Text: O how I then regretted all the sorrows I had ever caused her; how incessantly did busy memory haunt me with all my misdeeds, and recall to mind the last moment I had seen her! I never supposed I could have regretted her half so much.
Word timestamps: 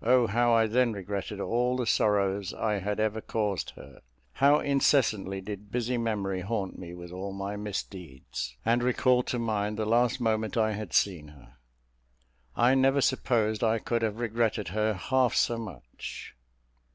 O 0.00 0.26
how 0.26 0.54
I 0.54 0.66
then 0.68 0.94
regretted 0.94 1.38
all 1.38 1.76
the 1.76 1.84
sorrows 1.86 2.54
I 2.54 2.78
had 2.78 2.98
ever 2.98 3.20
caused 3.20 3.72
her; 3.76 4.00
how 4.32 4.58
incessantly 4.60 5.42
did 5.42 5.70
busy 5.70 5.98
memory 5.98 6.40
haunt 6.40 6.78
me 6.78 6.94
with 6.94 7.12
all 7.12 7.34
my 7.34 7.56
misdeeds, 7.56 8.56
and 8.64 8.82
recall 8.82 9.22
to 9.24 9.38
mind 9.38 9.76
the 9.76 9.84
last 9.84 10.18
moment 10.18 10.56
I 10.56 10.72
had 10.72 10.94
seen 10.94 11.28
her! 11.28 11.56
I 12.56 12.74
never 12.74 13.02
supposed 13.02 13.62
I 13.62 13.78
could 13.78 14.00
have 14.00 14.18
regretted 14.18 14.68
her 14.68 14.94
half 14.94 15.34
so 15.34 15.58
much. 15.58 16.34